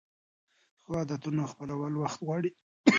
د 0.75 0.75
ښو 0.81 0.91
عادتونو 0.99 1.41
خپلول 1.51 1.93
وخت 1.97 2.19
غواړي. 2.27 2.49